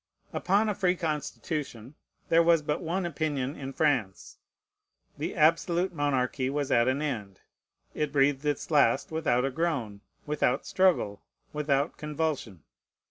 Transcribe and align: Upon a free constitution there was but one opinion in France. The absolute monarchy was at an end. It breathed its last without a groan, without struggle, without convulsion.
Upon 0.33 0.67
a 0.67 0.73
free 0.73 0.95
constitution 0.95 1.93
there 2.29 2.41
was 2.41 2.63
but 2.63 2.81
one 2.81 3.05
opinion 3.05 3.55
in 3.55 3.71
France. 3.71 4.39
The 5.19 5.35
absolute 5.35 5.93
monarchy 5.93 6.49
was 6.49 6.71
at 6.71 6.87
an 6.87 7.03
end. 7.03 7.39
It 7.93 8.11
breathed 8.11 8.43
its 8.43 8.71
last 8.71 9.11
without 9.11 9.45
a 9.45 9.51
groan, 9.51 10.01
without 10.25 10.65
struggle, 10.65 11.21
without 11.53 11.97
convulsion. 11.97 12.63